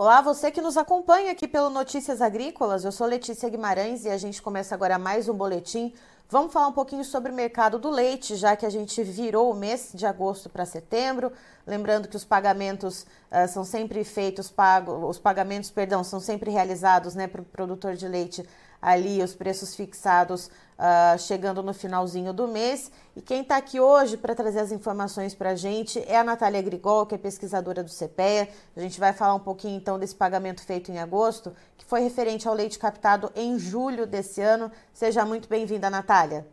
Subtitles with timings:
[0.00, 2.84] Olá, você que nos acompanha aqui pelo Notícias Agrícolas.
[2.84, 5.92] Eu sou Letícia Guimarães e a gente começa agora mais um boletim.
[6.30, 9.56] Vamos falar um pouquinho sobre o mercado do leite, já que a gente virou o
[9.56, 11.32] mês de agosto para setembro.
[11.66, 17.16] Lembrando que os pagamentos uh, são sempre feitos, pago, os pagamentos, perdão, são sempre realizados
[17.16, 18.48] né, para o produtor de leite
[18.80, 22.90] ali os preços fixados uh, chegando no finalzinho do mês.
[23.16, 26.62] E quem está aqui hoje para trazer as informações para a gente é a Natália
[26.62, 28.48] Grigol, que é pesquisadora do CPEA.
[28.76, 32.46] A gente vai falar um pouquinho então desse pagamento feito em agosto, que foi referente
[32.46, 34.70] ao leite captado em julho desse ano.
[34.92, 36.46] Seja muito bem-vinda, Natália.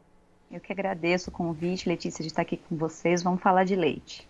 [0.52, 3.24] Eu que agradeço o convite, Letícia, de estar aqui com vocês.
[3.24, 4.28] Vamos falar de leite.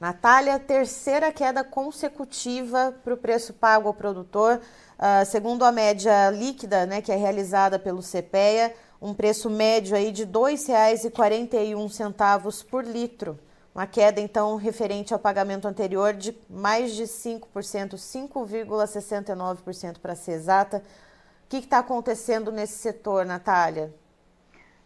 [0.00, 4.58] Natália, terceira queda consecutiva para o preço pago ao produtor.
[4.98, 10.10] Uh, segundo a média líquida, né, que é realizada pelo CPEA, um preço médio aí
[10.10, 13.38] de R$ 2,41 por litro.
[13.74, 20.82] Uma queda, então, referente ao pagamento anterior de mais de 5%, 5,69% para ser exata.
[21.44, 23.92] O que está acontecendo nesse setor, Natália?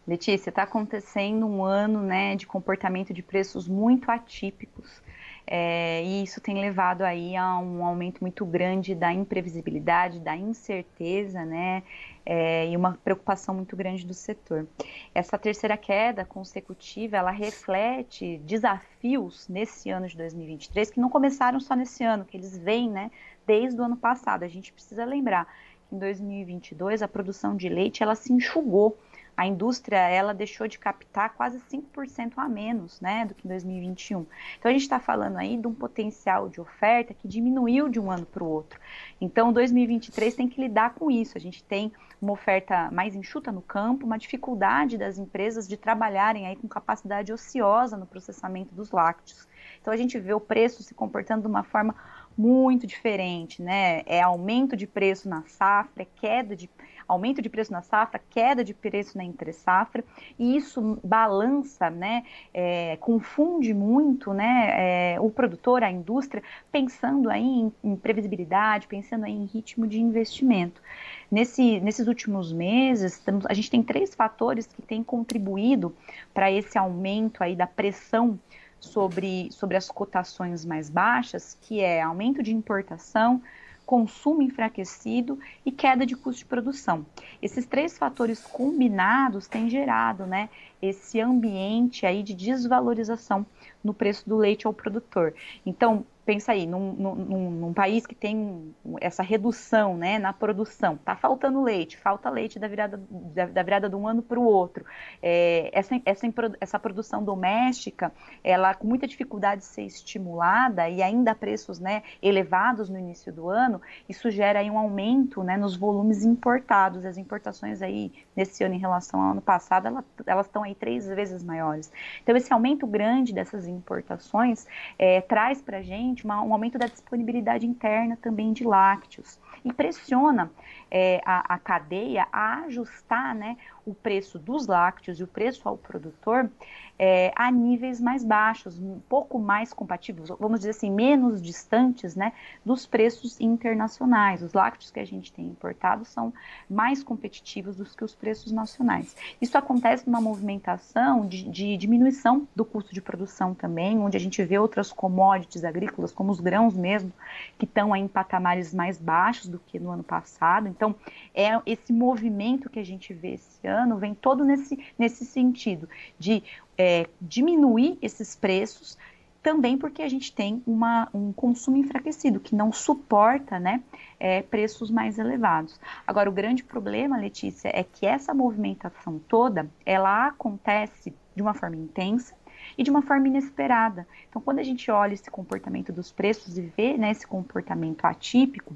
[0.05, 5.04] Letícia, está acontecendo um ano né, de comportamento de preços muito atípicos.
[5.47, 11.45] É, e isso tem levado aí a um aumento muito grande da imprevisibilidade, da incerteza,
[11.45, 11.83] né?
[12.25, 14.65] É, e uma preocupação muito grande do setor.
[15.13, 21.75] Essa terceira queda consecutiva, ela reflete desafios nesse ano de 2023 que não começaram só
[21.75, 23.11] nesse ano, que eles vêm, né,
[23.45, 24.41] desde o ano passado.
[24.41, 25.47] A gente precisa lembrar
[25.87, 28.97] que em 2022 a produção de leite ela se enxugou
[29.37, 34.25] a indústria ela deixou de captar quase 5% a menos né, do que em 2021.
[34.57, 38.09] Então a gente está falando aí de um potencial de oferta que diminuiu de um
[38.09, 38.79] ano para o outro.
[39.19, 41.37] Então 2023 tem que lidar com isso.
[41.37, 46.47] A gente tem uma oferta mais enxuta no campo, uma dificuldade das empresas de trabalharem
[46.47, 49.47] aí com capacidade ociosa no processamento dos lácteos.
[49.81, 51.95] Então a gente vê o preço se comportando de uma forma
[52.37, 54.01] muito diferente, né?
[54.05, 56.67] É aumento de preço na safra, é queda de
[57.07, 60.03] aumento de preço na safra, queda de preço na entre safra,
[60.37, 62.23] e isso balança, né,
[62.53, 69.25] é, confunde muito, né, é, o produtor, a indústria, pensando aí em, em previsibilidade, pensando
[69.25, 70.81] aí em ritmo de investimento.
[71.29, 75.95] Nesse, nesses últimos meses, a gente tem três fatores que têm contribuído
[76.33, 78.39] para esse aumento aí da pressão
[78.79, 83.41] sobre, sobre as cotações mais baixas, que é aumento de importação,
[83.85, 87.05] consumo enfraquecido e queda de custo de produção.
[87.41, 90.49] Esses três fatores combinados têm gerado né,
[90.85, 93.45] esse ambiente aí de desvalorização
[93.83, 95.33] no preço do leite ao produtor.
[95.65, 101.15] Então, pensa aí, num, num, num, país que tem essa redução né, na produção, está
[101.15, 104.83] faltando leite, falta leite da virada, da, da virada de um ano para o outro.
[105.21, 106.25] É, essa, essa,
[106.59, 108.11] essa produção doméstica,
[108.43, 113.31] ela com muita dificuldade de ser estimulada e ainda a preços né, elevados no início
[113.31, 113.79] do ano,
[114.09, 117.05] isso gera aí um aumento né, nos volumes importados.
[117.05, 121.07] As importações aí nesse ano em relação ao ano passado, ela, elas estão aí três
[121.07, 121.91] vezes maiores.
[122.21, 126.87] Então esse aumento grande dessas importações é, traz para a gente uma, um aumento da
[126.87, 130.51] disponibilidade interna também de lácteos e pressiona
[130.91, 135.77] é, a, a, cadeia a ajustar né, o preço dos lácteos e o preço ao
[135.77, 136.49] produtor
[136.97, 142.31] é, a níveis mais baixos, um pouco mais compatíveis, vamos dizer assim, menos distantes né,
[142.65, 144.41] dos preços internacionais.
[144.41, 146.33] Os lácteos que a gente tem importado são
[146.69, 149.15] mais competitivos do que os preços nacionais.
[149.41, 154.41] Isso acontece numa movimentação de, de diminuição do custo de produção também, onde a gente
[154.43, 157.11] vê outras commodities agrícolas, como os grãos mesmo,
[157.59, 160.67] que estão em patamares mais baixos do que no ano passado.
[160.67, 160.95] Então,
[161.33, 166.43] é esse movimento que a gente vê esse ano vem todo nesse, nesse sentido de
[166.77, 168.97] é, diminuir esses preços,
[169.41, 173.83] também porque a gente tem uma, um consumo enfraquecido, que não suporta né,
[174.19, 175.79] é, preços mais elevados.
[176.05, 181.75] Agora, o grande problema, Letícia, é que essa movimentação toda, ela acontece de uma forma
[181.75, 182.33] intensa,
[182.77, 184.07] e de uma forma inesperada.
[184.29, 188.75] Então, quando a gente olha esse comportamento dos preços e vê né, esse comportamento atípico,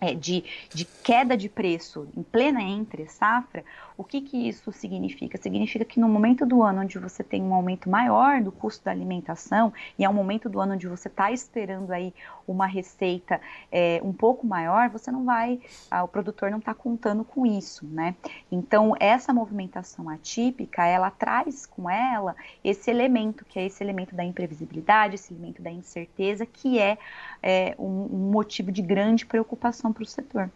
[0.00, 3.64] é, de, de, queda de preço em plena entre safra,
[3.96, 5.40] o que, que isso significa?
[5.40, 8.90] Significa que no momento do ano onde você tem um aumento maior do custo da
[8.90, 12.12] alimentação e é um momento do ano onde você está esperando aí
[12.46, 13.40] uma receita
[13.72, 15.58] é, um pouco maior, você não vai,
[15.90, 18.14] ah, o produtor não está contando com isso, né?
[18.52, 24.24] Então essa movimentação atípica, ela traz com ela esse elemento que é esse elemento da
[24.24, 26.98] imprevisibilidade, esse elemento da incerteza, que é,
[27.42, 30.50] é um, um motivo de grande preocupação para o setor.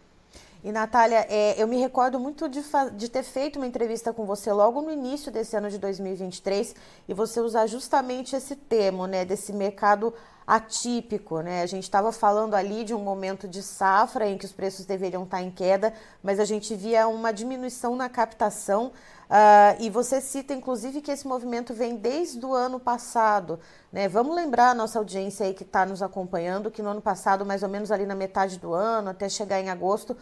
[0.63, 2.61] E, Natália, é, eu me recordo muito de,
[2.93, 6.75] de, ter feito uma entrevista com você logo no início desse ano de 2023
[7.09, 10.13] e você usar justamente esse termo, né, desse mercado
[10.45, 11.61] atípico, né?
[11.61, 15.23] A gente estava falando ali de um momento de safra em que os preços deveriam
[15.23, 18.91] estar em queda, mas a gente via uma diminuição na captação
[19.31, 23.61] Uh, e você cita, inclusive, que esse movimento vem desde o ano passado.
[23.89, 24.09] Né?
[24.09, 27.63] Vamos lembrar a nossa audiência aí que está nos acompanhando que no ano passado, mais
[27.63, 30.17] ou menos ali na metade do ano, até chegar em agosto, uh,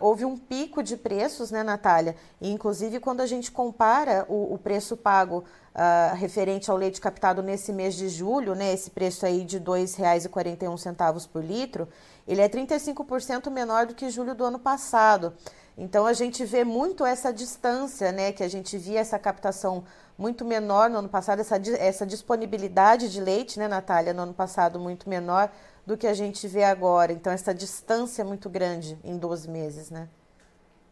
[0.00, 2.16] houve um pico de preços, né, Natália?
[2.40, 5.44] E, inclusive, quando a gente compara o, o preço pago
[5.74, 9.64] uh, referente ao leite captado nesse mês de julho, né, esse preço aí de R$
[9.64, 11.88] 2,41 por litro,
[12.26, 15.32] ele é 35% menor do que julho do ano passado.
[15.76, 18.32] Então a gente vê muito essa distância, né?
[18.32, 19.82] Que a gente via essa captação
[20.18, 24.78] muito menor no ano passado, essa, essa disponibilidade de leite, né, Natália, no ano passado
[24.78, 25.50] muito menor
[25.86, 27.12] do que a gente vê agora.
[27.12, 30.08] Então essa distância é muito grande em 12 meses, né?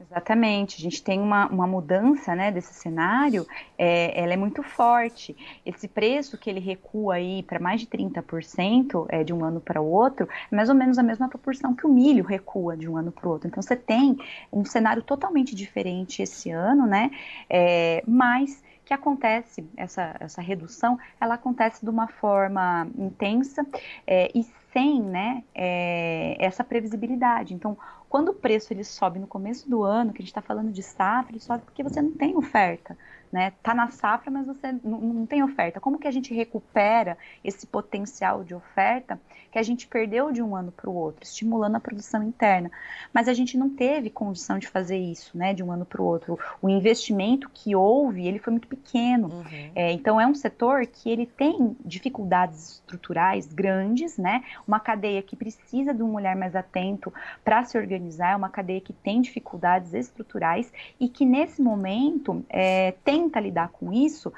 [0.01, 3.45] Exatamente, a gente tem uma, uma mudança né, desse cenário,
[3.77, 5.37] é, ela é muito forte.
[5.67, 9.81] Esse preço que ele recua aí para mais de 30% é, de um ano para
[9.81, 12.97] o outro, é mais ou menos a mesma proporção que o milho recua de um
[12.97, 13.49] ano para o outro.
[13.49, 14.17] Então você tem
[14.53, 17.11] um cenário totalmente diferente esse ano, né?
[17.51, 23.67] É, mas que acontece, essa, essa redução, ela acontece de uma forma intensa
[24.07, 24.43] é, e
[24.73, 27.53] sem né, é, essa previsibilidade.
[27.53, 27.77] Então,
[28.09, 30.83] quando o preço ele sobe no começo do ano, que a gente está falando de
[30.83, 32.97] safra, ele sobe porque você não tem oferta
[33.33, 33.53] né?
[33.63, 35.81] Tá na safra, mas você não, não tem oferta.
[35.81, 39.21] Como que a gente recupera esse potencial de oferta
[39.51, 42.71] que a gente perdeu de um ano para o outro, estimulando a produção interna?
[43.13, 45.55] Mas a gente não teve condição de fazer isso, né?
[45.55, 46.39] De um ano para o outro.
[46.61, 49.29] O investimento que houve, ele foi muito pequeno.
[49.29, 49.71] Uhum.
[49.75, 54.45] É, então é um setor que ele tem dificuldades estruturais grandes, né?
[54.67, 57.13] Uma cadeia que precisa de um olhar mais atento
[57.45, 62.93] para se organizar, é uma cadeia que tem dificuldades estruturais e que nesse momento é,
[63.05, 64.33] tem tenta lidar com isso,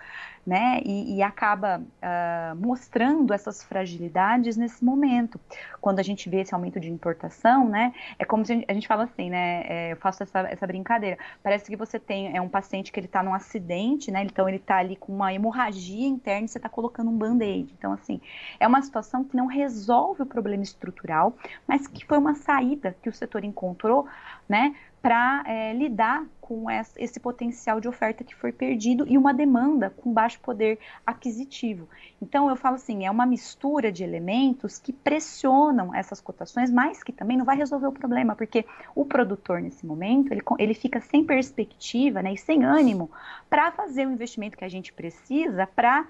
[0.47, 5.39] né, e, e acaba uh, mostrando essas fragilidades nesse momento.
[5.83, 8.73] Quando a gente vê esse aumento de importação, né, é como se a gente, a
[8.73, 12.41] gente fala assim, né, é, eu faço essa, essa brincadeira, parece que você tem, é
[12.41, 16.09] um paciente que ele está num acidente, né, então ele está ali com uma hemorragia
[16.09, 17.75] interna e você está colocando um band-aid.
[17.79, 18.19] Então, assim,
[18.59, 21.35] é uma situação que não resolve o problema estrutural,
[21.69, 24.07] mas que foi uma saída que o setor encontrou,
[24.49, 29.89] né, para é, lidar com esse potencial de oferta que foi perdido e uma demanda
[29.89, 31.89] com baixo poder aquisitivo.
[32.21, 37.13] Então, eu falo assim, é uma mistura de elementos que pressionam essas cotações, mas que
[37.13, 38.67] também não vai resolver o problema, porque
[38.97, 43.09] o produtor, nesse momento, ele, ele fica sem perspectiva né, e sem ânimo
[43.49, 46.05] para fazer o investimento que a gente precisa para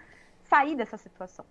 [0.49, 1.45] sair dessa situação.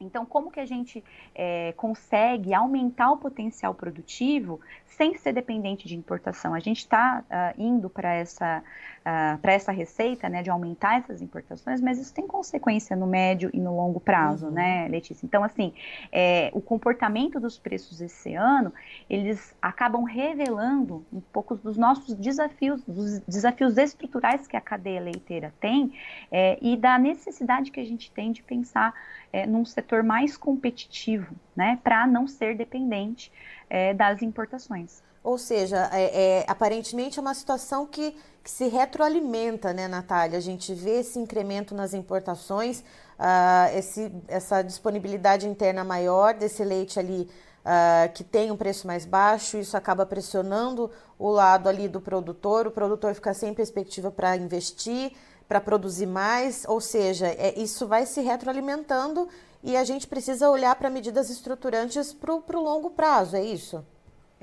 [0.00, 1.04] Então, como que a gente
[1.34, 6.54] é, consegue aumentar o potencial produtivo sem ser dependente de importação?
[6.54, 8.64] A gente está uh, ah, indo para essa,
[9.00, 13.60] uh, essa receita né, de aumentar essas importações, mas isso tem consequência no médio e
[13.60, 14.52] no longo prazo, uhum.
[14.52, 15.26] né, Letícia?
[15.26, 15.72] Então, assim,
[16.12, 18.72] é, o comportamento dos preços esse ano,
[19.08, 25.52] eles acabam revelando um pouco dos nossos desafios, dos desafios estruturais que a cadeia leiteira
[25.60, 25.92] tem
[26.30, 28.94] é, e da necessidade que a gente tem de pensar
[29.32, 33.32] é, num setor mais competitivo, né, para não ser dependente
[33.68, 35.02] é, das importações.
[35.22, 40.38] Ou seja, é, é, aparentemente é uma situação que, que, se retroalimenta, né, Natália?
[40.38, 46.98] A gente vê esse incremento nas importações, uh, esse, essa disponibilidade interna maior desse leite
[46.98, 47.28] ali
[47.60, 52.66] uh, que tem um preço mais baixo, isso acaba pressionando o lado ali do produtor,
[52.66, 55.12] o produtor fica sem perspectiva para investir,
[55.46, 59.28] para produzir mais, ou seja, é, isso vai se retroalimentando
[59.62, 63.84] e a gente precisa olhar para medidas estruturantes para o longo prazo, é isso?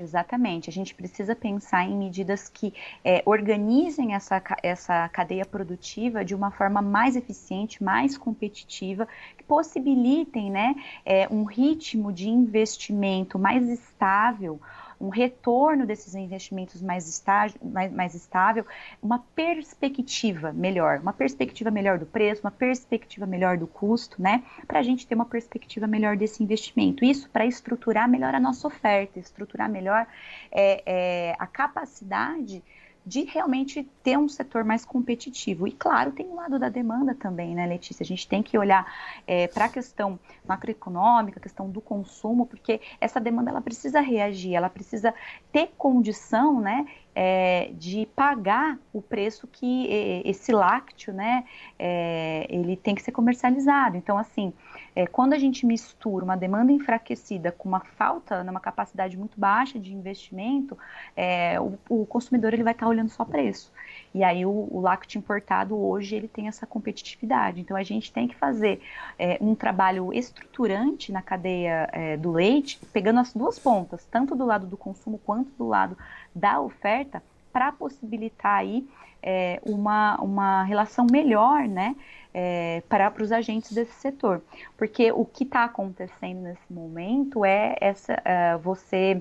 [0.00, 2.72] Exatamente, a gente precisa pensar em medidas que
[3.04, 10.52] é, organizem essa, essa cadeia produtiva de uma forma mais eficiente, mais competitiva, que possibilitem
[10.52, 14.60] né, é, um ritmo de investimento mais estável,
[15.00, 18.66] um retorno desses investimentos mais, estágio, mais, mais estável,
[19.02, 24.42] uma perspectiva melhor, uma perspectiva melhor do preço, uma perspectiva melhor do custo, né?
[24.66, 27.04] Para a gente ter uma perspectiva melhor desse investimento.
[27.04, 30.06] Isso para estruturar melhor a nossa oferta, estruturar melhor
[30.50, 32.62] é, é, a capacidade
[33.08, 35.66] de realmente ter um setor mais competitivo.
[35.66, 38.04] E claro, tem o lado da demanda também, né, Letícia?
[38.04, 38.86] A gente tem que olhar
[39.26, 44.54] é, para a questão macroeconômica, a questão do consumo, porque essa demanda ela precisa reagir,
[44.54, 45.14] ela precisa
[45.50, 49.88] ter condição, né, é, de pagar o preço que
[50.24, 51.44] esse lácteo, né,
[51.78, 53.96] é, ele tem que ser comercializado.
[53.96, 54.52] Então, assim,
[54.98, 59.78] é, quando a gente mistura uma demanda enfraquecida com uma falta, numa capacidade muito baixa
[59.78, 60.76] de investimento,
[61.16, 63.72] é, o, o, consumidor ele vai estar olhando só preço.
[64.12, 67.60] E aí o, o importado hoje ele tem essa competitividade.
[67.60, 68.82] Então a gente tem que fazer
[69.16, 74.44] é, um trabalho estruturante na cadeia é, do leite, pegando as duas pontas, tanto do
[74.44, 75.96] lado do consumo quanto do lado
[76.34, 78.84] da oferta, para possibilitar aí
[79.22, 81.94] é, uma, uma relação melhor, né?
[82.40, 84.40] É, para, os agentes desse setor.
[84.76, 89.20] Porque o que está acontecendo nesse momento é essa, uh, você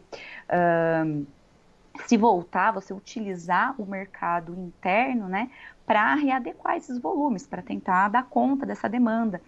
[0.50, 1.26] uh,
[2.06, 5.50] se voltar, você utilizar o mercado interno, né,
[5.84, 9.42] para readequar esses volumes, para tentar dar conta dessa demanda.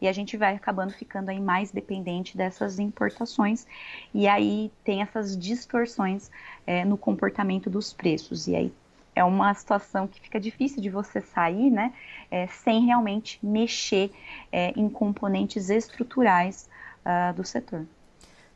[0.00, 3.66] E a gente vai acabando ficando aí mais dependente dessas importações,
[4.14, 6.30] e aí tem essas distorções
[6.66, 8.48] é, no comportamento dos preços.
[8.48, 8.72] E aí
[9.14, 11.92] é uma situação que fica difícil de você sair, né,
[12.30, 14.10] é, sem realmente mexer
[14.52, 16.68] é, em componentes estruturais
[17.04, 17.86] uh, do setor.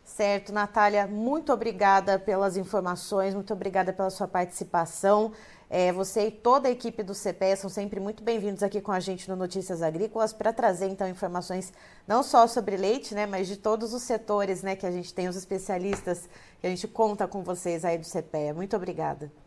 [0.04, 5.32] Certo, Natália, muito obrigada pelas informações, muito obrigada pela sua participação.
[5.70, 9.00] É, você e toda a equipe do CPE são sempre muito bem-vindos aqui com a
[9.00, 11.73] gente no Notícias Agrícolas para trazer então informações
[12.06, 15.26] não só sobre leite, né, mas de todos os setores, né, que a gente tem
[15.26, 16.28] os especialistas
[16.61, 18.52] que a gente conta com vocês aí do CPE.
[18.54, 19.43] Muito obrigada.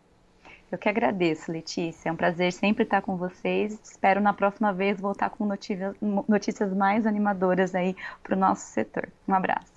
[0.72, 2.10] Eu que agradeço, Letícia.
[2.10, 3.80] É um prazer sempre estar com vocês.
[3.84, 5.96] Espero na próxima vez voltar com notícias,
[6.28, 9.10] notícias mais animadoras aí para o nosso setor.
[9.28, 9.76] Um abraço.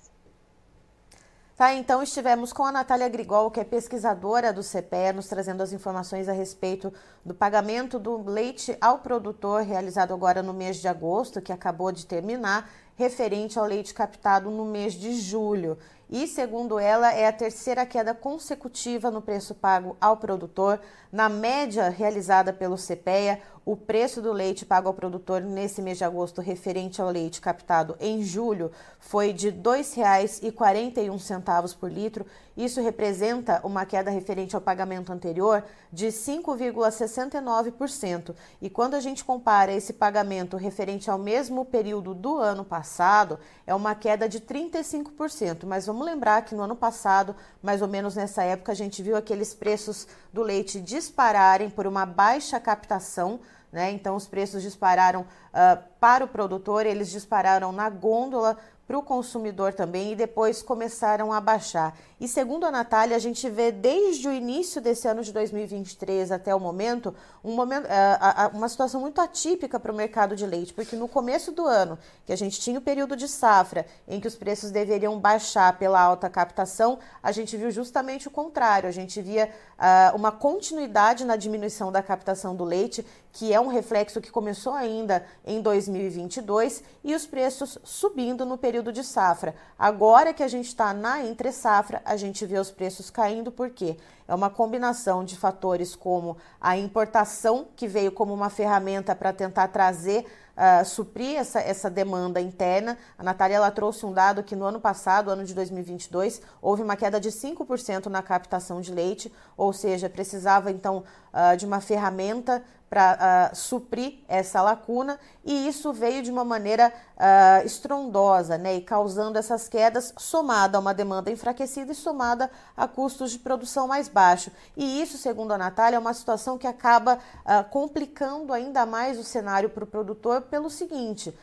[1.61, 5.71] Tá, então estivemos com a Natália Grigol, que é pesquisadora do CPE, nos trazendo as
[5.71, 6.91] informações a respeito
[7.23, 12.07] do pagamento do leite ao produtor, realizado agora no mês de agosto, que acabou de
[12.07, 15.77] terminar, referente ao leite captado no mês de julho.
[16.09, 20.79] E, segundo ela, é a terceira queda consecutiva no preço pago ao produtor.
[21.11, 26.03] Na média realizada pelo CPEA, o preço do leite pago ao produtor nesse mês de
[26.03, 32.25] agosto, referente ao leite captado em julho, foi de R$ 2,41 por litro.
[32.55, 38.35] Isso representa uma queda referente ao pagamento anterior de 5,69%.
[38.61, 43.73] E quando a gente compara esse pagamento referente ao mesmo período do ano passado, é
[43.73, 45.65] uma queda de 35%.
[45.65, 49.15] Mas vamos lembrar que no ano passado, mais ou menos nessa época, a gente viu
[49.15, 53.39] aqueles preços do leite dispararem por uma baixa captação
[53.71, 53.91] né?
[53.91, 58.57] Então, os preços dispararam uh, para o produtor, eles dispararam na gôndola
[58.91, 61.97] para o consumidor também e depois começaram a baixar.
[62.19, 66.53] E segundo a Natália, a gente vê desde o início desse ano de 2023 até
[66.53, 70.97] o momento, um momento uh, uma situação muito atípica para o mercado de leite, porque
[70.97, 74.35] no começo do ano, que a gente tinha o período de safra, em que os
[74.35, 79.49] preços deveriam baixar pela alta captação, a gente viu justamente o contrário, a gente via
[79.79, 84.73] uh, uma continuidade na diminuição da captação do leite, que é um reflexo que começou
[84.73, 89.55] ainda em 2022, e os preços subindo no período de safra.
[89.77, 93.97] Agora que a gente está na entre safra, a gente vê os preços caindo, porque
[94.27, 99.67] é uma combinação de fatores como a importação, que veio como uma ferramenta para tentar
[99.69, 102.97] trazer Uh, suprir essa, essa demanda interna.
[103.17, 106.97] A Natália ela trouxe um dado que no ano passado, ano de 2022, houve uma
[106.97, 112.61] queda de 5% na captação de leite, ou seja, precisava então uh, de uma ferramenta
[112.91, 118.75] para uh, ah, suprir essa lacuna e isso veio de uma maneira uh, estrondosa, né,
[118.75, 123.87] e causando essas quedas, somada a uma demanda enfraquecida e somada a custos de produção
[123.87, 124.51] mais baixos.
[124.75, 129.23] E isso, segundo a Natália, é uma situação que acaba uh, complicando ainda mais o
[129.23, 131.33] cenário para o produtor pelo seguinte: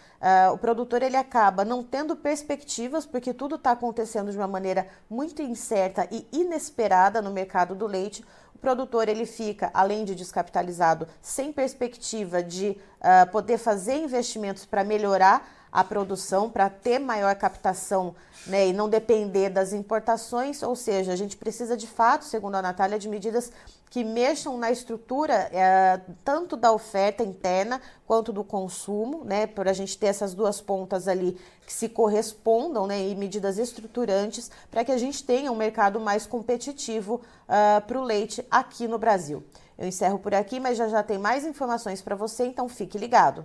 [0.52, 5.40] o produtor ele acaba não tendo perspectivas, porque tudo está acontecendo de uma maneira muito
[5.40, 8.24] incerta e inesperada no mercado do leite
[8.58, 14.82] o produtor ele fica, além de descapitalizado, sem perspectiva de uh, poder fazer investimentos para
[14.82, 20.60] melhorar a produção, para ter maior captação né, e não depender das importações.
[20.62, 23.52] Ou seja, a gente precisa de fato, segundo a Natália, de medidas
[23.90, 29.74] que mexam na estrutura é, tanto da oferta interna quanto do consumo, né, para a
[29.74, 34.92] gente ter essas duas pontas ali que se correspondam, né, e medidas estruturantes para que
[34.92, 39.42] a gente tenha um mercado mais competitivo uh, ah, para o leite aqui no Brasil.
[39.76, 43.44] Eu encerro por aqui, mas já já tem mais informações para você, então fique ligado.